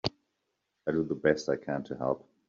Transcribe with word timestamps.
I 0.87 0.93
do 0.93 1.03
the 1.03 1.13
best 1.13 1.47
I 1.47 1.57
can 1.57 1.83
to 1.83 1.95
help. 1.95 2.27